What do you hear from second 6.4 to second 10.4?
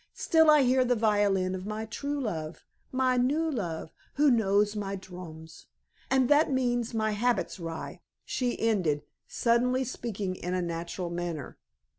means my habits, rye," she ended, suddenly speaking